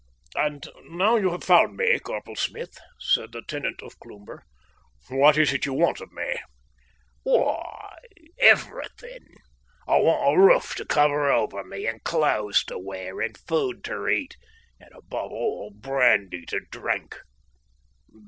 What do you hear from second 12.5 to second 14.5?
to wear, and food to eat,